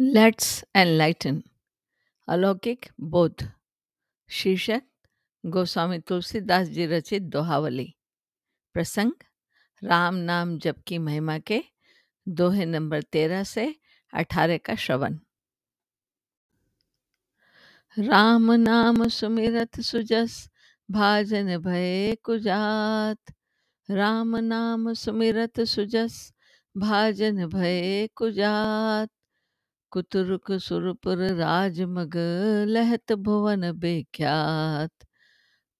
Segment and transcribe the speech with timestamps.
[0.00, 1.42] Let's enlighten
[2.28, 3.50] अलौकिक बोध।
[4.28, 4.82] शीर्षक,
[5.46, 7.94] गोस्वामी तुलसीदास जी रचित दोहावली।
[8.72, 9.12] प्रसंग,
[9.84, 11.62] राम नाम जप की महिमा के
[12.28, 13.74] दोहे नंबर तेरह से
[14.14, 15.18] अठारह का श्रवण।
[17.98, 20.50] राम नाम सुमिरत सुजस,
[20.90, 23.34] भाजन भय कुजात।
[23.90, 26.32] राम नाम सुमिरत सुजस,
[26.76, 29.10] भाजन भय कुजात।
[29.92, 32.16] कुतुरुक सुरपुर राजमग
[32.68, 34.90] लहत भुवन बेख्यात।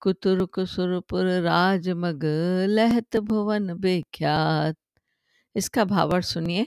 [0.03, 2.25] कुतुरुक सुरपुर राजमग
[2.69, 4.77] लहत भुवन बेख्यात।
[5.55, 6.67] इसका भावार्थ सुनिए।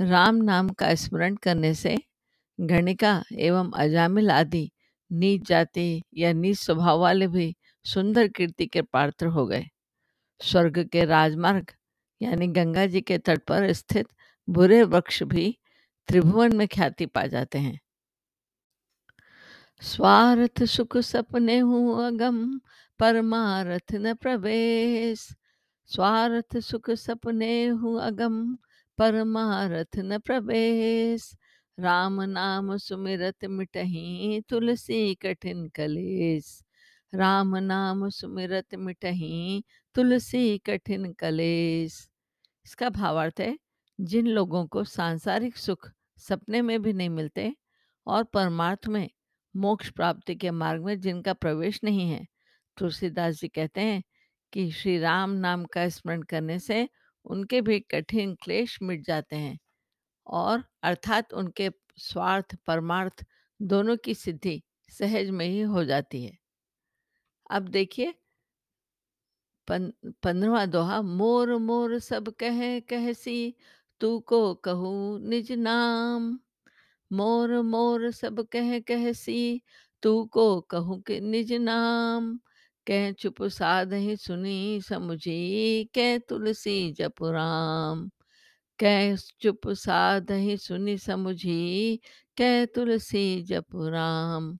[0.00, 1.96] राम नाम का स्मरण करने से
[2.58, 3.12] गणिका
[3.48, 4.70] एवं अजामिल आदि
[5.10, 9.64] नीच जाति या नीच स्वभाव वाले भी सुंदर कीर्ति के पात्र हो गए।
[10.40, 11.72] स्वर्ग के राजमार्ग
[12.20, 14.06] यानी गंगा जी के तट पर स्थित
[14.48, 15.56] बुरे वृक्ष भी
[16.08, 17.80] त्रिभुवन में ख्याति पा जाते हैं।
[19.82, 22.60] स्वार्थ सुख सपने हूँ अगम,
[23.00, 25.28] परमारथ न प्रवेश।
[25.86, 28.56] स्वार्थ सुख सपने हूँ अगम,
[28.98, 31.32] परमारथ न प्रवेश।
[31.78, 36.62] राम नाम सुमिरत मिटही तुलसी कठिन कलेश।
[37.14, 42.08] राम नाम सुमिरत मिटही तुलसी कठिन कलेश।
[42.66, 43.58] इसका भावार्थ है,
[44.00, 47.54] जिन लोगों को सांसारिक सुख सपने में भी नहीं मिलते
[48.06, 49.08] और परमार्थ में
[49.54, 52.26] मोक्ष प्राप्ति के मार्ग में जिनका प्रवेश नहीं है।
[52.76, 54.02] तुलसीदास जी कहते हैं
[54.52, 56.88] कि श्री राम नाम का स्मरण करने से
[57.26, 59.58] उनके भी कठिन क्लेश मिट जाते हैं
[60.26, 63.24] और अर्थात उनके स्वार्थ, परमार्थ
[63.60, 66.36] दोनों की सिद्धि सहज में ही हो जाती है।
[67.50, 68.14] अब देखिए
[69.68, 73.54] पंद्रवा दोहा, मोर मोर सब कह, कहसी
[74.00, 76.38] तू को कहूँ निज नाम।
[77.12, 79.62] मोर मोर सब कह कहसी
[80.02, 82.40] तू को कहूँ के निज नाम।
[82.88, 88.10] कह चुप साधहि सुनी समुझी, कह तुलसी जप राम।
[88.78, 92.00] कह चुप साधहि सुनी समुझी,
[92.38, 94.58] कह तुलसी जप राम।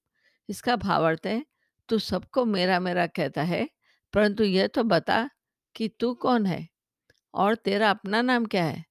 [0.49, 1.45] इसका भावार्थ है,
[1.89, 3.69] तू सबको मेरा मेरा कहता है,
[4.15, 5.31] परंतु यह तो बता
[5.77, 6.69] कि तू कौन है
[7.35, 8.86] और तेरा अपना नाम क्या है?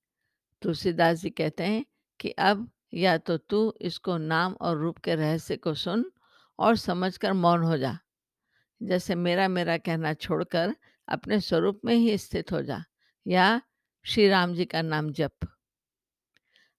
[0.66, 1.86] तुलसीदास जी कहते हैं
[2.20, 6.06] कि अब या तो तू इसको नाम और रूप के रहस्य को सुन
[6.60, 7.98] और समझकर मौन हो जा।
[8.82, 10.76] जैसे मेरा मेरा कहना छोड़कर
[11.08, 12.84] अपने स्वरूप में ही स्थित हो जा,
[13.26, 13.62] या
[14.06, 15.48] श्री राम जी का नाम जप।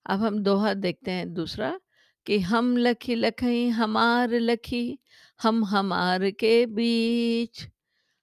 [0.06, 1.80] अब हम दोहा देखते हैं दूसरा
[2.26, 4.98] कि हम लखी लखई, हमार लखी,
[5.42, 7.66] हम हमार के बीच।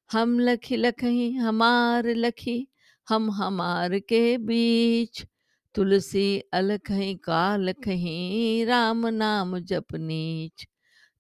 [0.10, 2.68] हम लखी लखई, हमार लखी,
[3.08, 5.26] हम हमार के बीच।
[5.76, 10.66] तुलसी अलखही कालखही राम नाम जप नीच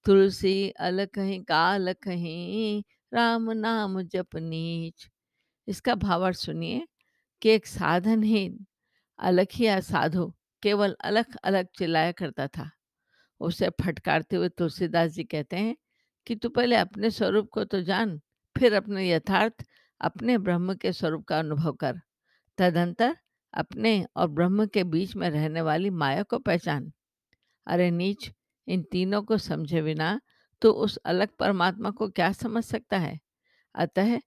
[0.05, 2.83] तुलसी अलखही कालखही
[3.13, 5.07] राम नाम जप नीच
[5.67, 6.85] इसका भावार्थ सुनिए
[7.41, 8.65] कि एक साधनहीन
[9.19, 10.31] अलखिया साधु
[10.63, 12.69] केवल अलग अलग चिल्लाया करता था।
[13.41, 15.75] उसे फटकारते हुए तुलसीदास जी कहते हैं
[16.27, 18.19] कि, तू पहले अपने स्वरूप को तो जान,
[18.55, 19.65] फिर अपने यथार्थ,
[20.01, 22.01] अपने ब्रह्म के स्वरूप का अनुभव कर।
[22.57, 23.15] तदंतर
[23.53, 26.91] अपने और ब्रह्म के बीच में रहने वाली माया को पहचान।
[27.67, 28.31] अरे नीच,
[28.67, 30.21] इन तीनों को समझे बिना
[30.61, 33.19] तो उस अलग परमात्मा को क्या समझ सकता है?
[33.75, 34.19] अतः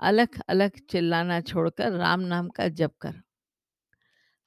[0.00, 3.14] अलग अलग चिल्लाना छोड़कर राम नाम का जप कर।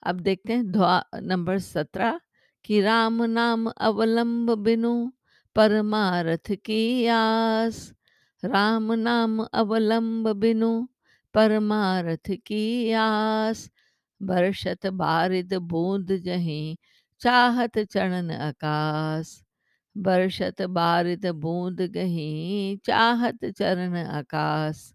[0.04, 2.20] अब देखते हैं ध्वा, नंबर सत्रह,
[2.66, 5.12] कि राम नाम अवलंब बिनु,
[5.56, 7.94] परमारथ की आस।
[8.46, 10.88] राम नाम अवलंब बिनु,
[11.34, 13.72] परमारथ की आस।
[14.22, 16.78] बरसत बारिद बूंद जही,
[17.22, 19.42] चाहत चढ़न आकाश
[19.96, 24.92] बरसत बारिद बूंद गही, चाहत चरण आकाश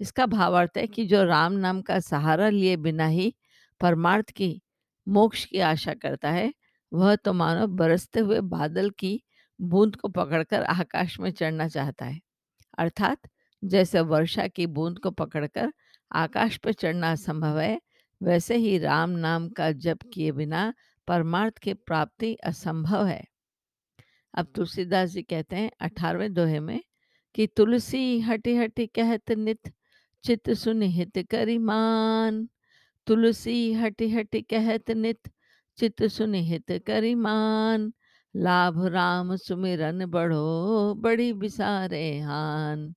[0.00, 3.34] इसका भावार्थ है कि जो राम नाम का सहारा लिए बिना ही
[3.80, 4.60] परमार्थ की,
[5.06, 6.52] मोक्ष की आशा करता है,
[6.92, 9.20] वह तो मानो बरसते हुए बादल की
[9.60, 12.20] बूंद को पकड़कर आकाश में चढ़ना चाहता है।
[12.78, 13.28] अर्थात
[13.62, 15.72] जैसे वर्षा की बूंद को पकड़कर
[16.14, 17.80] आकाश पर चढ़ना असंभव है
[18.22, 20.72] वैसे ही राम नाम का जप किए बिना
[21.08, 23.24] परमार्थ की प्राप्ति असंभव है।
[24.34, 26.80] अब तुलसीदास जी कहते हैं अठारहवें दोहे में
[27.34, 29.72] कि तुलसी हटी हटी कहत नित,
[30.24, 32.48] चित सुनिहित करिमान
[33.06, 35.28] तुलसी हटी हटी कहत नित,
[35.78, 37.92] चित सुनिहित करिमान
[38.36, 42.94] लाभ राम सुमिरन बढ़ो बड़ी बिसारे हान।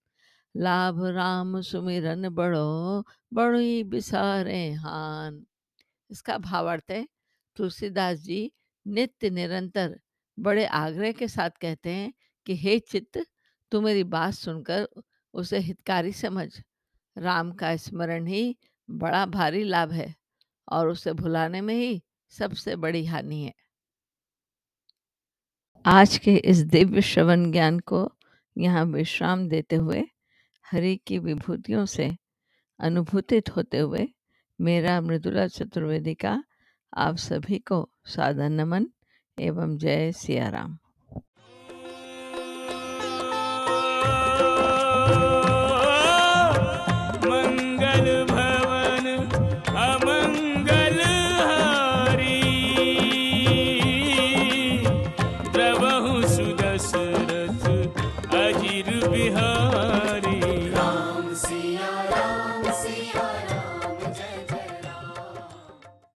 [0.58, 3.04] लाभ राम सुमिरन बड़ो
[3.34, 5.46] बड़ी बिसारे हान।
[6.12, 7.08] इसका भावार्थ है,
[7.56, 8.52] तुलसीदास जी
[8.88, 10.00] नित्य निरंतर
[10.40, 12.14] बड़े आग्रह के साथ कहते हैं
[12.46, 13.26] कि, हे चित्त,
[13.72, 14.88] तू मेरी बात सुनकर
[15.34, 16.62] उसे हितकारी समझ।
[17.18, 18.58] राम का स्मरण ही
[18.90, 20.16] बड़ा भारी लाभ है
[20.72, 23.54] और उसे भुलाने में ही सबसे बड़ी हानि है।
[25.86, 28.12] आज के इस दिव्य श्रवण ज्ञान को
[28.58, 30.04] यहाँ विश्राम देते हुए
[30.71, 32.18] हरि की विभूतियों से
[32.80, 34.07] अनुभूतित होते हुए
[34.62, 36.44] मेरा मृदुला चतुर्वेदी का
[36.94, 38.88] आप सभी को सादर नमन
[39.39, 40.77] एवं जय सिया राम।